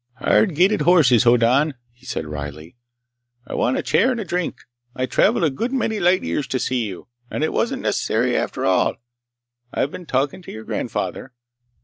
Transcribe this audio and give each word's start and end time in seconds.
"Hard 0.17 0.55
gaited 0.55 0.81
horses, 0.81 1.25
Hoddan," 1.25 1.75
he 1.93 2.07
said 2.07 2.25
wryly. 2.25 2.75
"I 3.45 3.53
want 3.53 3.77
a 3.77 3.83
chair 3.83 4.09
and 4.09 4.19
a 4.19 4.25
drink. 4.25 4.61
I 4.95 5.05
traveled 5.05 5.43
a 5.43 5.51
good 5.51 5.71
many 5.71 5.99
light 5.99 6.23
years 6.23 6.47
to 6.47 6.57
see 6.59 6.87
you, 6.87 7.07
and 7.29 7.43
it 7.43 7.53
wasn't 7.53 7.83
necessary 7.83 8.35
after 8.35 8.65
all. 8.65 8.95
I've 9.71 9.91
been 9.91 10.07
talking 10.07 10.41
to 10.41 10.51
your 10.51 10.63
grandfather." 10.63 11.33